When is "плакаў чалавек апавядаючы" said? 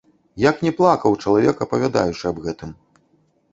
0.79-2.23